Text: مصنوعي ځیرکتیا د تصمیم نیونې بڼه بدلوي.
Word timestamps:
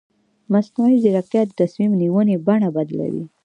مصنوعي 0.53 0.97
ځیرکتیا 1.03 1.41
د 1.47 1.51
تصمیم 1.61 1.91
نیونې 2.01 2.35
بڼه 2.47 2.69
بدلوي. 2.75 3.23